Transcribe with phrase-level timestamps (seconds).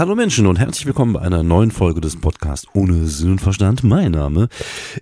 [0.00, 3.84] Hallo Menschen und herzlich willkommen bei einer neuen Folge des Podcasts ohne Sinn und Verstand.
[3.84, 4.48] Mein Name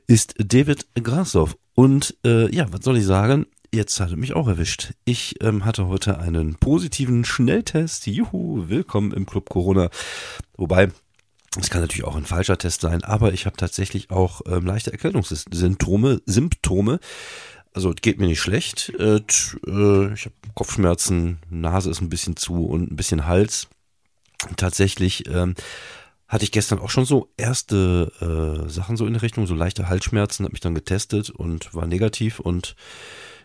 [0.09, 3.47] ist David Grassoff und äh, ja, was soll ich sagen?
[3.73, 4.95] Jetzt hat er mich auch erwischt.
[5.05, 8.09] Ich ähm, hatte heute einen positiven Schnelltest.
[8.09, 9.89] Juhu, willkommen im Club Corona.
[10.57, 10.91] Wobei,
[11.57, 14.91] es kann natürlich auch ein falscher Test sein, aber ich habe tatsächlich auch ähm, leichte
[14.91, 16.99] Erkältungssymptome, Symptome.
[17.73, 18.93] Also geht mir nicht schlecht.
[18.99, 23.69] Äh, äh, ich habe Kopfschmerzen, Nase ist ein bisschen zu und ein bisschen Hals.
[24.57, 25.55] Tatsächlich ähm,
[26.29, 29.89] hatte ich gestern auch schon so erste äh, Sachen so in der Richtung, so leichte
[29.89, 32.77] Halsschmerzen, habe mich dann getestet und war negativ und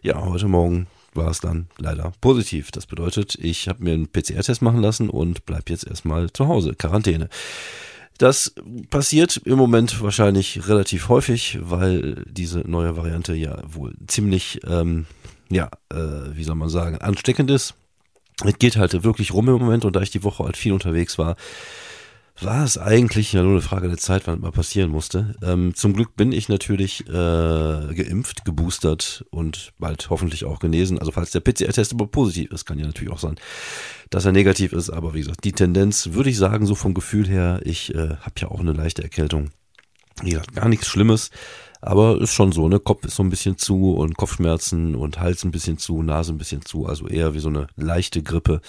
[0.02, 2.72] ja, heute Morgen war es dann leider positiv.
[2.72, 6.76] Das bedeutet, ich habe mir einen PCR-Test machen lassen und bleib jetzt erstmal zu Hause,
[6.76, 7.30] Quarantäne.
[8.18, 8.54] Das
[8.90, 15.05] passiert im Moment wahrscheinlich relativ häufig, weil diese neue Variante ja wohl ziemlich, ähm,
[15.50, 17.76] ja, äh, wie soll man sagen, ansteckend ist.
[18.46, 21.18] Es geht halt wirklich rum im Moment und da ich die Woche halt viel unterwegs
[21.18, 21.36] war,
[22.41, 25.35] war es eigentlich ja nur eine Frage der Zeit, wann es mal passieren musste.
[25.44, 30.98] Ähm, zum Glück bin ich natürlich äh, geimpft, geboostert und bald hoffentlich auch genesen.
[30.98, 33.35] Also falls der PCR-Test aber positiv ist, kann ja natürlich auch sein,
[34.10, 34.90] dass er negativ ist.
[34.90, 38.35] Aber wie gesagt, die Tendenz würde ich sagen, so vom Gefühl her, ich äh, habe
[38.40, 39.52] ja auch eine leichte Erkältung.
[40.22, 41.30] Wie gesagt, gar nichts Schlimmes.
[41.85, 42.79] Aber ist schon so, ne?
[42.79, 46.37] Kopf ist so ein bisschen zu und Kopfschmerzen und Hals ein bisschen zu, Nase ein
[46.37, 48.62] bisschen zu, also eher wie so eine leichte Grippe.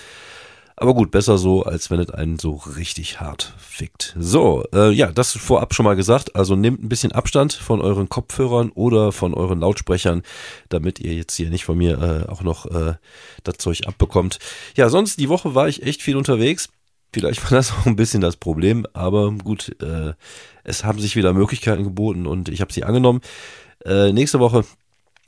[0.77, 4.17] Aber gut, besser so, als wenn es einen so richtig hart fickt.
[4.19, 6.35] So, äh, ja, das vorab schon mal gesagt.
[6.35, 10.23] Also nehmt ein bisschen Abstand von euren Kopfhörern oder von euren Lautsprechern,
[10.71, 12.95] damit ihr jetzt hier nicht von mir äh, auch noch äh,
[13.45, 14.41] das Zeug abbekommt.
[14.75, 16.69] Ja, sonst die Woche war ich echt viel unterwegs.
[17.15, 20.15] Vielleicht war das auch ein bisschen das Problem, aber gut, äh,
[20.65, 23.21] es haben sich wieder Möglichkeiten geboten und ich habe sie angenommen.
[23.85, 24.65] Äh, nächste Woche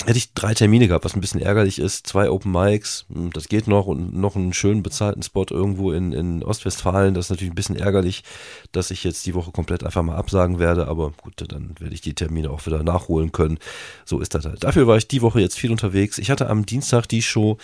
[0.05, 2.09] hätte ich drei Termine gehabt, was ein bisschen ärgerlich ist.
[2.09, 6.13] Zwei Open Mics, hm, das geht noch und noch einen schönen bezahlten Spot irgendwo in,
[6.13, 7.15] in Ostwestfalen.
[7.15, 8.25] Das ist natürlich ein bisschen ärgerlich,
[8.73, 12.01] dass ich jetzt die Woche komplett einfach mal absagen werde, aber gut, dann werde ich
[12.01, 13.59] die Termine auch wieder nachholen können.
[14.05, 14.65] So ist das halt.
[14.65, 16.19] Dafür war ich die Woche jetzt viel unterwegs.
[16.19, 17.59] Ich hatte am Dienstag die Show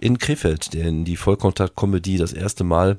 [0.00, 2.96] in Krefeld, denn die Vollkontakt-Comedy das erste Mal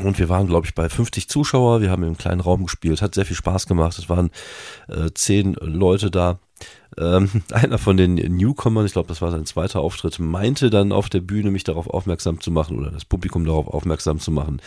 [0.00, 1.80] und wir waren, glaube ich, bei 50 Zuschauer.
[1.80, 3.98] Wir haben im kleinen Raum gespielt, hat sehr viel Spaß gemacht.
[3.98, 4.30] Es waren
[4.88, 6.38] äh, zehn Leute da.
[6.96, 11.08] Ähm, einer von den Newcomern, ich glaube, das war sein zweiter Auftritt, meinte dann auf
[11.08, 14.60] der Bühne, mich darauf aufmerksam zu machen oder das Publikum darauf aufmerksam zu machen,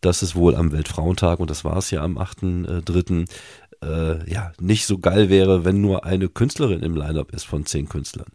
[0.00, 3.28] dass es wohl am Weltfrauentag, und das war es ja am 8.3.,
[3.82, 7.88] äh, ja, nicht so geil wäre, wenn nur eine Künstlerin im Line-Up ist von zehn
[7.88, 8.26] Künstlern.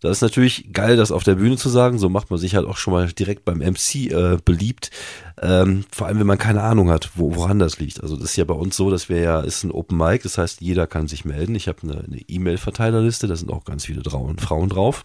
[0.00, 1.98] Das ist natürlich geil, das auf der Bühne zu sagen.
[1.98, 4.90] So macht man sich halt auch schon mal direkt beim MC äh, beliebt.
[5.40, 8.02] Ähm, vor allem, wenn man keine Ahnung hat, wo, woran das liegt.
[8.02, 10.38] Also das ist ja bei uns so, dass wir ja, ist ein Open Mic, das
[10.38, 11.54] heißt, jeder kann sich melden.
[11.54, 15.02] Ich habe eine E-Mail-Verteilerliste, da sind auch ganz viele Frauen drauf.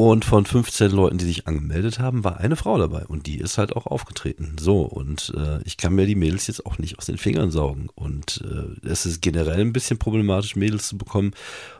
[0.00, 3.04] Und von 15 Leuten, die sich angemeldet haben, war eine Frau dabei.
[3.04, 4.56] Und die ist halt auch aufgetreten.
[4.58, 7.90] So, und äh, ich kann mir die Mädels jetzt auch nicht aus den Fingern saugen.
[7.94, 11.32] Und äh, es ist generell ein bisschen problematisch, Mädels zu bekommen.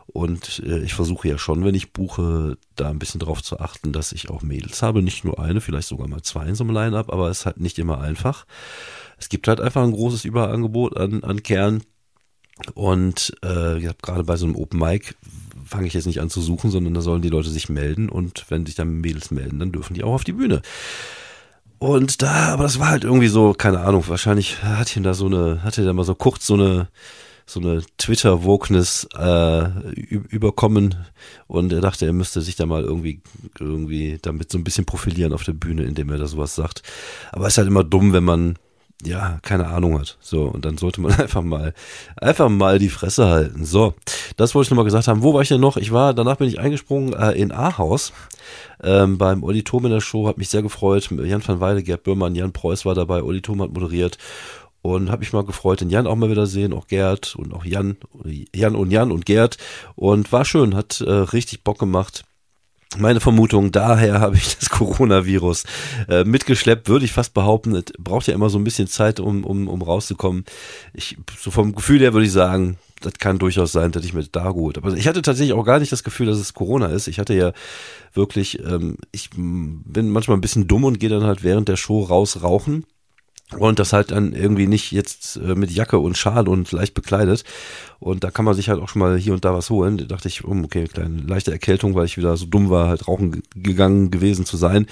[0.05, 3.91] Und äh, ich versuche ja schon, wenn ich buche, da ein bisschen drauf zu achten,
[3.91, 5.01] dass ich auch Mädels habe.
[5.01, 7.59] Nicht nur eine, vielleicht sogar mal zwei in so einem Line-Up, aber es ist halt
[7.59, 8.45] nicht immer einfach.
[9.17, 11.81] Es gibt halt einfach ein großes Überangebot an, an Kern.
[12.75, 15.15] Und äh, gerade bei so einem Open Mic
[15.71, 18.45] fange ich jetzt nicht an zu suchen, sondern da sollen die Leute sich melden und
[18.49, 20.61] wenn sich dann Mädels melden, dann dürfen die auch auf die Bühne.
[21.79, 25.27] Und da, aber das war halt irgendwie so, keine Ahnung, wahrscheinlich hat ihn da so
[25.27, 26.89] eine, hatte da mal so kurz so eine,
[27.45, 30.95] so eine Twitter-Wokeness äh, überkommen
[31.47, 33.21] und er dachte, er müsste sich da mal irgendwie,
[33.57, 36.83] irgendwie damit so ein bisschen profilieren auf der Bühne, indem er da sowas sagt.
[37.31, 38.57] Aber es ist halt immer dumm, wenn man
[39.03, 40.17] ja, keine Ahnung hat.
[40.21, 41.73] So, und dann sollte man einfach mal,
[42.17, 43.65] einfach mal die Fresse halten.
[43.65, 43.93] So,
[44.37, 45.23] das wollte ich nochmal gesagt haben.
[45.23, 45.77] Wo war ich denn noch?
[45.77, 48.13] Ich war, danach bin ich eingesprungen äh, in Ahaus
[48.83, 51.09] ähm, beim Olli Thom in der Show, hat mich sehr gefreut.
[51.11, 54.17] Jan van Weide, Gerd Böhmann, Jan Preuß war dabei, Olli Thom hat moderiert
[54.81, 57.65] und habe mich mal gefreut, den Jan auch mal wieder sehen, auch Gerd und auch
[57.65, 57.97] Jan,
[58.53, 59.57] Jan und Jan und Gerd
[59.95, 62.23] und war schön, hat äh, richtig Bock gemacht
[62.97, 65.63] meine Vermutung, daher habe ich das Coronavirus
[66.09, 67.75] äh, mitgeschleppt, würde ich fast behaupten.
[67.75, 70.45] Es braucht ja immer so ein bisschen Zeit, um, um, um rauszukommen.
[70.93, 74.23] Ich, so vom Gefühl her würde ich sagen, das kann durchaus sein, dass ich mir
[74.23, 74.77] da gut.
[74.77, 77.07] Aber ich hatte tatsächlich auch gar nicht das Gefühl, dass es Corona ist.
[77.07, 77.53] Ich hatte ja
[78.13, 82.03] wirklich, ähm, ich bin manchmal ein bisschen dumm und gehe dann halt während der Show
[82.03, 82.85] raus rauchen
[83.57, 87.43] und das halt dann irgendwie nicht jetzt äh, mit Jacke und Schal und leicht bekleidet.
[87.99, 89.97] Und da kann man sich halt auch schon mal hier und da was holen.
[89.97, 93.07] Da dachte ich, oh, okay, kleine leichte Erkältung, weil ich wieder so dumm war, halt
[93.07, 94.87] rauchen gegangen gewesen zu sein.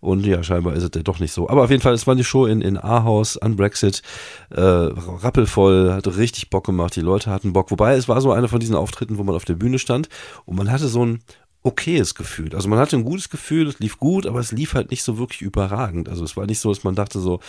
[0.00, 1.48] Und ja, scheinbar ist es ja doch nicht so.
[1.48, 4.02] Aber auf jeden Fall, es war die Show in, in Ahaus an Brexit.
[4.50, 6.94] Äh, rappelvoll, hat richtig Bock gemacht.
[6.94, 7.72] Die Leute hatten Bock.
[7.72, 10.08] Wobei, es war so einer von diesen Auftritten, wo man auf der Bühne stand
[10.44, 11.20] und man hatte so ein
[11.62, 12.54] okayes Gefühl.
[12.54, 15.18] Also man hatte ein gutes Gefühl, es lief gut, aber es lief halt nicht so
[15.18, 16.08] wirklich überragend.
[16.08, 17.40] Also es war nicht so, dass man dachte so,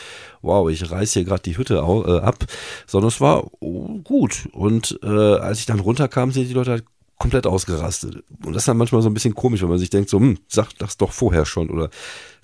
[0.42, 2.46] wow, ich reiß hier gerade die Hütte äh, ab,
[2.86, 4.48] sondern es war oh, gut.
[4.52, 6.86] Und äh, als ich dann runterkam, sind die Leute halt
[7.18, 8.24] komplett ausgerastet.
[8.46, 10.38] Und das ist dann manchmal so ein bisschen komisch, wenn man sich denkt, so, hm,
[10.48, 11.90] sag das doch vorher schon oder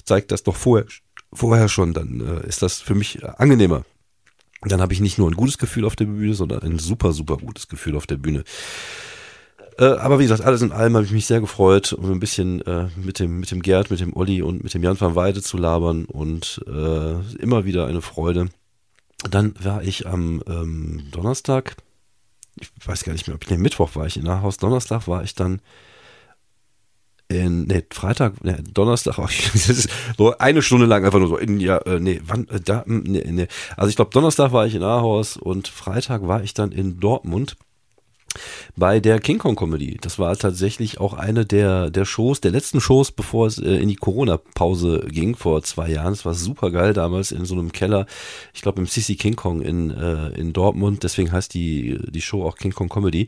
[0.03, 0.87] zeigt das doch vorher,
[1.33, 3.83] vorher schon, dann äh, ist das für mich angenehmer.
[4.61, 7.37] Dann habe ich nicht nur ein gutes Gefühl auf der Bühne, sondern ein super, super
[7.37, 8.43] gutes Gefühl auf der Bühne.
[9.79, 12.61] Äh, aber wie gesagt, alles in allem habe ich mich sehr gefreut, um ein bisschen
[12.65, 15.41] äh, mit dem mit dem Gerd, mit dem Olli und mit dem Jan van Weide
[15.41, 18.49] zu labern und äh, immer wieder eine Freude.
[19.29, 21.77] Dann war ich am ähm, Donnerstag,
[22.59, 25.23] ich weiß gar nicht mehr, ob ich, nee, Mittwoch war ich in Nachhaus, Donnerstag war
[25.23, 25.61] ich dann
[27.29, 29.17] in, nee, Freitag, nee, Donnerstag,
[30.17, 33.03] so eine Stunde lang einfach nur so in, ja, äh, nee, wann, äh, da, hm,
[33.03, 33.47] nee, nee.
[33.77, 37.55] Also ich glaube, Donnerstag war ich in Ahaus und Freitag war ich dann in Dortmund
[38.75, 39.97] bei der King Kong Comedy.
[40.01, 43.89] Das war tatsächlich auch eine der, der Shows, der letzten Shows, bevor es äh, in
[43.89, 46.13] die Corona-Pause ging, vor zwei Jahren.
[46.13, 48.05] Es war super geil damals in so einem Keller,
[48.53, 51.03] ich glaube im CC King Kong in, äh, in Dortmund.
[51.03, 53.27] Deswegen heißt die, die Show auch King Kong Comedy.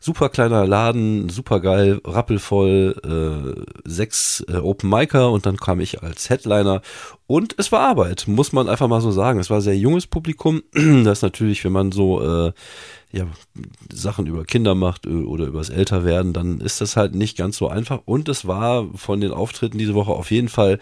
[0.00, 6.02] Super kleiner Laden, super geil, rappelvoll, äh, sechs äh, Open Micer und dann kam ich
[6.02, 6.82] als Headliner
[7.28, 9.38] und es war Arbeit, muss man einfach mal so sagen.
[9.38, 10.62] Es war sehr junges Publikum.
[11.04, 12.52] Das ist natürlich, wenn man so äh,
[13.12, 13.26] ja,
[13.92, 17.68] Sachen über Kinder macht äh, oder übers Älterwerden, dann ist das halt nicht ganz so
[17.68, 18.00] einfach.
[18.06, 20.78] Und es war von den Auftritten diese Woche auf jeden Fall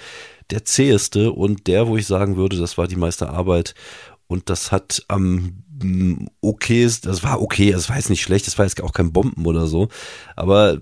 [0.51, 3.75] der zäheste und der, wo ich sagen würde, das war die meiste Arbeit.
[4.29, 8.57] Und das hat am ähm, okay, das war okay, es war jetzt nicht schlecht, es
[8.57, 9.89] war jetzt auch kein Bomben oder so,
[10.37, 10.79] aber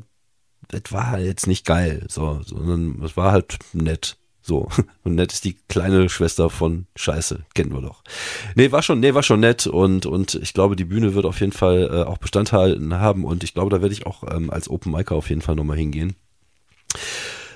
[0.70, 4.18] es war halt jetzt nicht geil, so, sondern es war halt nett.
[4.44, 4.68] So.
[5.04, 7.44] Und nett ist die kleine Schwester von Scheiße.
[7.54, 8.04] Kennen wir doch.
[8.54, 11.40] Nee, war schon, nee, war schon nett und, und ich glaube, die Bühne wird auf
[11.40, 14.68] jeden Fall äh, auch Bestand haben und ich glaube, da werde ich auch ähm, als
[14.68, 16.14] Open Micer auf jeden Fall nochmal hingehen.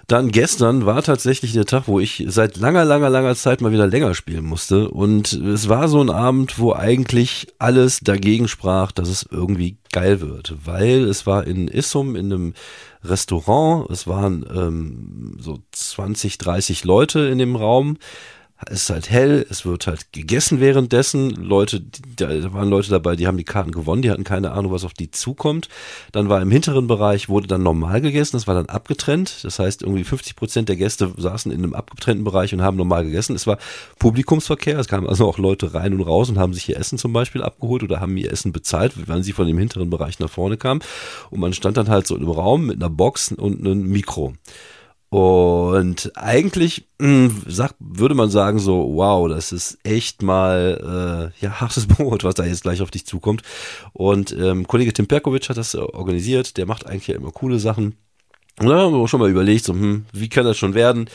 [0.08, 3.86] Dann gestern war tatsächlich der Tag, wo ich seit langer, langer, langer Zeit mal wieder
[3.86, 4.88] länger spielen musste.
[4.88, 10.22] Und es war so ein Abend, wo eigentlich alles dagegen sprach, dass es irgendwie geil
[10.22, 10.54] wird.
[10.64, 12.54] Weil es war in Issum in einem
[13.04, 13.90] Restaurant.
[13.90, 17.98] Es waren ähm, so 20, 30 Leute in dem Raum
[18.66, 21.30] es ist halt hell, es wird halt gegessen währenddessen.
[21.30, 21.80] Leute,
[22.16, 24.94] da waren Leute dabei, die haben die Karten gewonnen, die hatten keine Ahnung, was auf
[24.94, 25.68] die zukommt.
[26.10, 29.44] Dann war im hinteren Bereich, wurde dann normal gegessen, das war dann abgetrennt.
[29.44, 33.04] Das heißt, irgendwie 50 Prozent der Gäste saßen in einem abgetrennten Bereich und haben normal
[33.04, 33.36] gegessen.
[33.36, 33.58] Es war
[34.00, 37.12] Publikumsverkehr, es kamen also auch Leute rein und raus und haben sich ihr Essen zum
[37.12, 40.56] Beispiel abgeholt oder haben ihr Essen bezahlt, wenn sie von dem hinteren Bereich nach vorne
[40.56, 40.82] kamen.
[41.30, 44.34] Und man stand dann halt so im Raum mit einer Box und einem Mikro.
[45.10, 51.44] Und eigentlich mh, hm, sag, würde man sagen so, wow, das ist echt mal äh,
[51.44, 53.42] ja hartes Brot, was da jetzt gleich auf dich zukommt.
[53.92, 57.96] Und ähm, Kollege Tim Perkovic hat das organisiert, der macht eigentlich ja immer coole Sachen.
[58.58, 61.08] Und da haben wir auch schon mal überlegt, so, hm, wie kann das schon werden?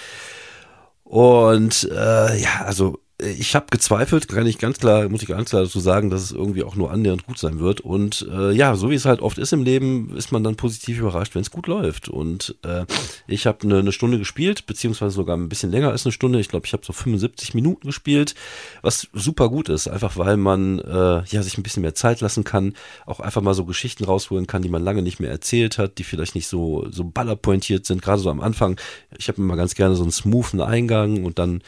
[1.03, 5.63] Und äh, ja, also ich habe gezweifelt, kann ich ganz klar, muss ich ganz klar
[5.63, 7.81] dazu sagen, dass es irgendwie auch nur annähernd gut sein wird.
[7.81, 10.99] Und äh, ja, so wie es halt oft ist im Leben, ist man dann positiv
[10.99, 12.09] überrascht, wenn es gut läuft.
[12.09, 12.85] Und äh,
[13.27, 16.39] ich habe eine, eine Stunde gespielt, beziehungsweise sogar ein bisschen länger als eine Stunde.
[16.39, 18.35] Ich glaube, ich habe so 75 Minuten gespielt,
[18.81, 22.43] was super gut ist, einfach weil man äh, ja sich ein bisschen mehr Zeit lassen
[22.43, 22.73] kann,
[23.05, 26.03] auch einfach mal so Geschichten rausholen kann, die man lange nicht mehr erzählt hat, die
[26.03, 28.79] vielleicht nicht so so ballerpointiert sind, gerade so am Anfang.
[29.17, 31.61] Ich habe immer ganz gerne so einen smoothen Eingang und dann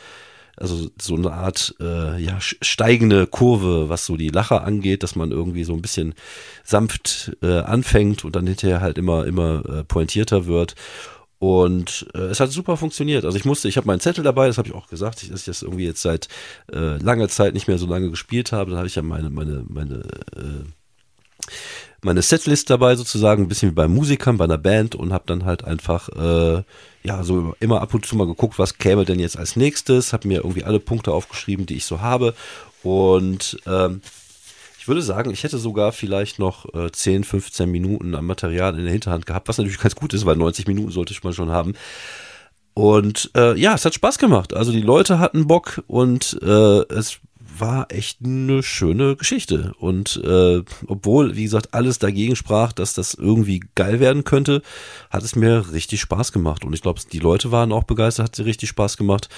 [0.58, 5.32] also so eine Art äh, ja, steigende Kurve, was so die Lacher angeht, dass man
[5.32, 6.14] irgendwie so ein bisschen
[6.64, 10.76] sanft äh, anfängt und dann hinterher halt immer, immer äh, pointierter wird.
[11.38, 13.26] Und äh, es hat super funktioniert.
[13.26, 15.46] Also ich musste, ich habe meinen Zettel dabei, das habe ich auch gesagt, dass ich
[15.46, 16.28] das irgendwie jetzt seit
[16.72, 18.72] äh, langer Zeit nicht mehr so lange gespielt habe.
[18.72, 20.04] Da habe ich ja meine, meine, meine
[20.36, 20.64] äh,
[22.06, 25.44] meine Setlist dabei sozusagen, ein bisschen wie bei Musikern, bei einer Band und habe dann
[25.44, 26.64] halt einfach äh,
[27.04, 30.28] ja so immer ab und zu mal geguckt, was käme denn jetzt als nächstes, habe
[30.28, 32.36] mir irgendwie alle Punkte aufgeschrieben, die ich so habe
[32.84, 34.02] und ähm,
[34.78, 38.84] ich würde sagen, ich hätte sogar vielleicht noch äh, 10, 15 Minuten am Material in
[38.84, 41.74] der Hinterhand gehabt, was natürlich ganz gut ist, weil 90 Minuten sollte man schon haben.
[42.76, 44.54] Und äh, ja, es hat Spaß gemacht.
[44.54, 47.18] Also die Leute hatten Bock und äh, es
[47.60, 49.74] war echt eine schöne Geschichte.
[49.80, 54.62] Und äh, obwohl, wie gesagt, alles dagegen sprach, dass das irgendwie geil werden könnte,
[55.10, 56.66] hat es mir richtig Spaß gemacht.
[56.66, 59.30] Und ich glaube, die Leute waren auch begeistert, hat sie richtig Spaß gemacht.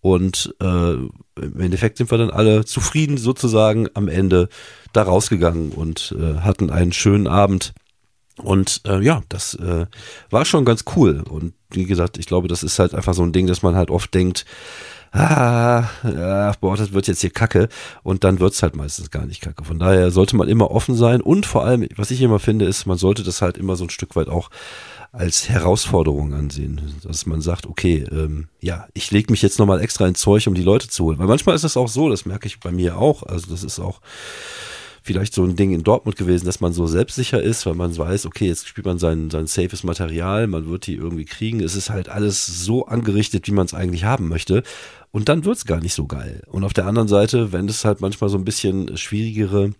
[0.00, 4.48] Und äh, im Endeffekt sind wir dann alle zufrieden sozusagen am Ende
[4.92, 7.72] da rausgegangen und äh, hatten einen schönen Abend.
[8.36, 9.86] Und äh, ja, das äh,
[10.30, 11.22] war schon ganz cool.
[11.28, 13.90] Und wie gesagt, ich glaube, das ist halt einfach so ein Ding, dass man halt
[13.90, 14.44] oft denkt,
[15.14, 17.68] ah, ja, boah, das wird jetzt hier kacke.
[18.02, 19.64] Und dann wird's halt meistens gar nicht kacke.
[19.64, 21.20] Von daher sollte man immer offen sein.
[21.20, 23.90] Und vor allem, was ich immer finde, ist, man sollte das halt immer so ein
[23.90, 24.50] Stück weit auch
[25.12, 26.80] als Herausforderung ansehen.
[27.04, 30.54] Dass man sagt, okay, ähm, ja, ich lege mich jetzt nochmal extra ins Zeug, um
[30.54, 31.18] die Leute zu holen.
[31.18, 33.22] Weil manchmal ist das auch so, das merke ich bei mir auch.
[33.22, 34.00] Also das ist auch
[35.04, 38.24] vielleicht so ein Ding in Dortmund gewesen, dass man so selbstsicher ist, weil man weiß,
[38.24, 41.60] okay, jetzt spielt man sein, sein safes Material, man wird die irgendwie kriegen.
[41.60, 44.62] Es ist halt alles so angerichtet, wie man es eigentlich haben möchte.
[45.12, 46.42] Und dann wird's gar nicht so geil.
[46.46, 49.74] Und auf der anderen Seite, wenn es halt manchmal so ein bisschen schwierigere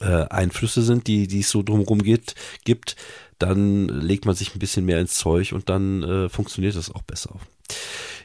[0.00, 2.96] äh, Einflüsse sind, die, die es so drumherum geht, gibt,
[3.38, 7.02] dann legt man sich ein bisschen mehr ins Zeug und dann äh, funktioniert das auch
[7.02, 7.36] besser.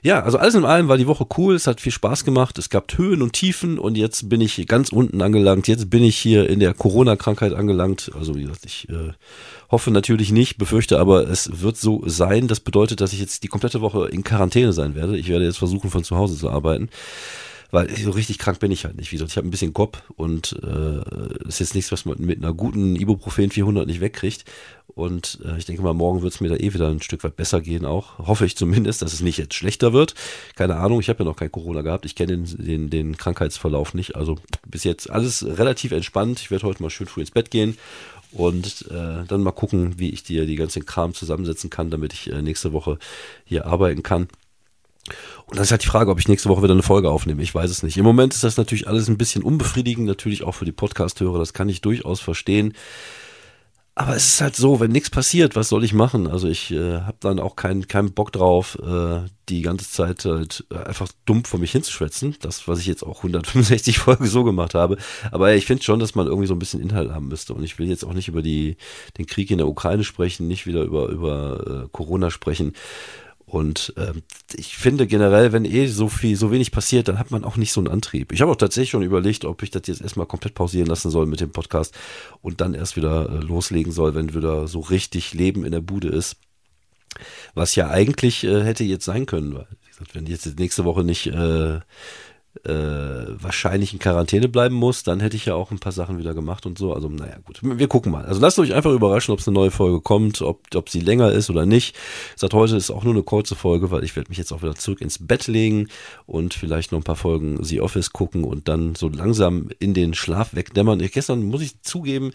[0.05, 2.69] Ja, also alles in allem war die Woche cool, es hat viel Spaß gemacht, es
[2.69, 6.47] gab Höhen und Tiefen und jetzt bin ich ganz unten angelangt, jetzt bin ich hier
[6.47, 9.13] in der Corona-Krankheit angelangt, also wie gesagt, ich äh,
[9.71, 13.47] hoffe natürlich nicht, befürchte aber, es wird so sein, das bedeutet, dass ich jetzt die
[13.47, 16.89] komplette Woche in Quarantäne sein werde, ich werde jetzt versuchen von zu Hause zu arbeiten
[17.71, 19.11] weil so richtig krank bin ich halt nicht.
[19.11, 22.41] Wie gesagt, ich habe ein bisschen Kopf und äh, ist jetzt nichts, was man mit
[22.41, 24.45] einer guten Ibuprofen 400 nicht wegkriegt.
[24.95, 27.35] Und äh, ich denke mal, morgen wird es mir da eh wieder ein Stück weit
[27.35, 28.17] besser gehen auch.
[28.17, 30.15] Hoffe ich zumindest, dass es nicht jetzt schlechter wird.
[30.55, 32.05] Keine Ahnung, ich habe ja noch kein Corona gehabt.
[32.05, 34.15] Ich kenne den, den, den Krankheitsverlauf nicht.
[34.15, 36.39] Also bis jetzt alles relativ entspannt.
[36.39, 37.77] Ich werde heute mal schön früh ins Bett gehen
[38.31, 42.31] und äh, dann mal gucken, wie ich dir die ganzen Kram zusammensetzen kann, damit ich
[42.31, 42.97] äh, nächste Woche
[43.43, 44.29] hier arbeiten kann.
[45.45, 47.43] Und dann ist halt die Frage, ob ich nächste Woche wieder eine Folge aufnehme.
[47.43, 47.97] Ich weiß es nicht.
[47.97, 51.37] Im Moment ist das natürlich alles ein bisschen unbefriedigend, natürlich auch für die Podcast-Hörer.
[51.37, 52.73] Das kann ich durchaus verstehen.
[53.97, 56.27] Aber es ist halt so, wenn nichts passiert, was soll ich machen?
[56.27, 60.65] Also ich äh, habe dann auch keinen keinen Bock drauf, äh, die ganze Zeit halt
[60.69, 62.35] einfach dumm vor mich hinzuschwätzen.
[62.41, 64.97] Das, was ich jetzt auch 165 Folgen so gemacht habe.
[65.31, 67.53] Aber ich finde schon, dass man irgendwie so ein bisschen Inhalt haben müsste.
[67.53, 68.75] Und ich will jetzt auch nicht über die,
[69.17, 72.73] den Krieg in der Ukraine sprechen, nicht wieder über, über äh, Corona sprechen.
[73.45, 74.23] Und ähm,
[74.55, 77.71] ich finde generell, wenn eh so viel, so wenig passiert, dann hat man auch nicht
[77.71, 78.31] so einen Antrieb.
[78.31, 81.27] Ich habe auch tatsächlich schon überlegt, ob ich das jetzt erstmal komplett pausieren lassen soll
[81.27, 81.93] mit dem Podcast
[82.41, 86.09] und dann erst wieder äh, loslegen soll, wenn wieder so richtig Leben in der Bude
[86.09, 86.37] ist.
[87.53, 91.03] Was ja eigentlich äh, hätte jetzt sein können, weil, wie gesagt, wenn jetzt nächste Woche
[91.03, 91.79] nicht äh,
[92.63, 96.33] äh, wahrscheinlich in Quarantäne bleiben muss, dann hätte ich ja auch ein paar Sachen wieder
[96.33, 96.93] gemacht und so.
[96.93, 97.59] Also, naja, gut.
[97.61, 98.25] Wir gucken mal.
[98.25, 101.31] Also lasst euch einfach überraschen, ob es eine neue Folge kommt, ob, ob sie länger
[101.31, 101.95] ist oder nicht.
[102.35, 104.75] Seit heute ist auch nur eine kurze Folge, weil ich werde mich jetzt auch wieder
[104.75, 105.89] zurück ins Bett legen
[106.25, 110.13] und vielleicht noch ein paar Folgen The Office gucken und dann so langsam in den
[110.13, 110.99] Schlaf wegdämmern.
[111.01, 112.31] Ich, gestern muss ich zugeben,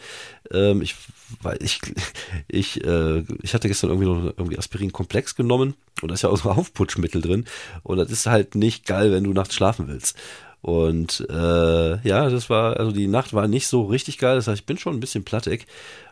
[0.53, 0.97] ähm, ich,
[1.43, 1.81] weil ich,
[2.49, 6.37] ich, äh, ich hatte gestern irgendwie noch irgendwie Aspirin-Komplex genommen und da ist ja auch
[6.37, 7.45] so Aufputschmittel drin
[7.83, 10.10] und das ist halt nicht geil, wenn du nachts schlafen willst.
[10.62, 14.37] Und äh, ja, das war, also die Nacht war nicht so richtig geil.
[14.37, 15.67] Das heißt, ich bin schon ein bisschen plattig.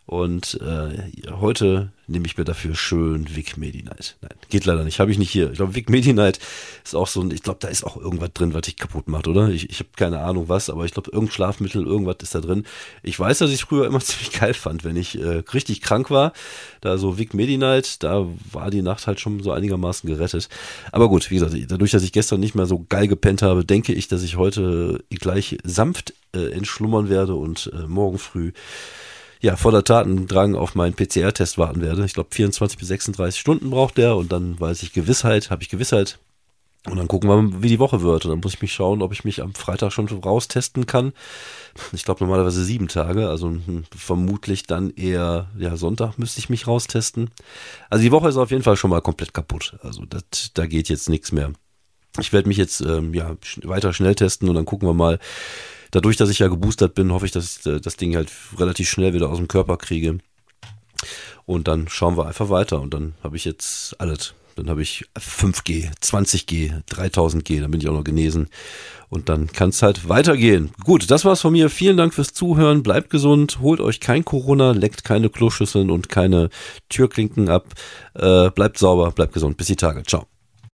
[0.08, 4.16] Und äh, heute nehme ich mir dafür schön Vic Medi Night.
[4.22, 5.00] Nein, geht leider nicht.
[5.00, 5.50] Habe ich nicht hier.
[5.50, 6.38] Ich glaube, Vic Medi Night
[6.82, 9.28] ist auch so ein, ich glaube, da ist auch irgendwas drin, was dich kaputt macht,
[9.28, 9.50] oder?
[9.50, 12.64] Ich, ich habe keine Ahnung was, aber ich glaube, irgendein Schlafmittel, irgendwas ist da drin.
[13.02, 16.32] Ich weiß, dass ich früher immer ziemlich geil fand, wenn ich äh, richtig krank war.
[16.80, 20.48] Da so Vic Medi Night, da war die Nacht halt schon so einigermaßen gerettet.
[20.90, 23.92] Aber gut, wie gesagt, dadurch, dass ich gestern nicht mehr so geil gepennt habe, denke
[23.92, 28.52] ich, dass ich heute gleich sanft äh, entschlummern werde und äh, morgen früh
[29.40, 32.04] ja, voller Tatendrang auf meinen PCR-Test warten werde.
[32.04, 35.68] Ich glaube, 24 bis 36 Stunden braucht der und dann weiß ich Gewissheit, habe ich
[35.68, 36.18] Gewissheit.
[36.86, 38.24] Und dann gucken wir mal, wie die Woche wird.
[38.24, 41.12] Und dann muss ich mich schauen, ob ich mich am Freitag schon raustesten kann.
[41.92, 46.66] Ich glaube normalerweise sieben Tage, also hm, vermutlich dann eher, ja, Sonntag müsste ich mich
[46.66, 47.30] raustesten.
[47.90, 49.76] Also die Woche ist auf jeden Fall schon mal komplett kaputt.
[49.82, 51.52] Also das, da geht jetzt nichts mehr.
[52.18, 55.18] Ich werde mich jetzt ähm, ja, weiter schnell testen und dann gucken wir mal,
[55.90, 58.88] dadurch, dass ich ja geboostert bin, hoffe ich, dass ich äh, das Ding halt relativ
[58.88, 60.18] schnell wieder aus dem Körper kriege.
[61.46, 62.80] Und dann schauen wir einfach weiter.
[62.80, 64.34] Und dann habe ich jetzt alles.
[64.56, 68.48] Dann habe ich 5G, 20G, 3000G, dann bin ich auch noch genesen.
[69.08, 70.70] Und dann kann es halt weitergehen.
[70.82, 71.70] Gut, das war's von mir.
[71.70, 72.82] Vielen Dank fürs Zuhören.
[72.82, 76.50] Bleibt gesund, holt euch kein Corona, leckt keine Kloschüsseln und keine
[76.88, 77.66] Türklinken ab.
[78.14, 79.56] Äh, bleibt sauber, bleibt gesund.
[79.56, 80.02] Bis die Tage.
[80.02, 80.26] Ciao.